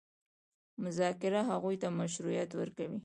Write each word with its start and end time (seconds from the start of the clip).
مذاکره 0.83 1.41
هغوی 1.51 1.75
ته 1.81 1.87
مشروعیت 1.99 2.51
ورکوي. 2.55 2.99